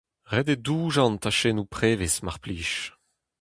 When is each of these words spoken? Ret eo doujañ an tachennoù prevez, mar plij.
Ret 0.31 0.47
eo 0.53 0.61
doujañ 0.65 1.07
an 1.09 1.21
tachennoù 1.23 1.67
prevez, 1.73 2.15
mar 2.25 2.37
plij. 2.43 2.71